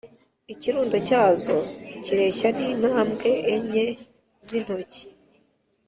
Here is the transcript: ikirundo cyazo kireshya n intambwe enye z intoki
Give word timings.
ikirundo 0.53 0.97
cyazo 1.07 1.55
kireshya 2.03 2.49
n 2.57 2.59
intambwe 2.71 3.29
enye 3.55 3.85
z 4.47 4.49
intoki 4.57 5.03